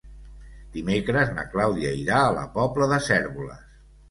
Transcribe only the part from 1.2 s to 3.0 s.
na Clàudia irà a la Pobla